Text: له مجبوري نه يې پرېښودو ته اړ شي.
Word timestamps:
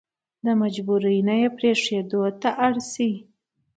له 0.45 0.51
مجبوري 0.61 1.17
نه 1.27 1.35
يې 1.41 1.47
پرېښودو 1.57 2.21
ته 2.41 2.49
اړ 2.65 2.73
شي. 2.91 3.11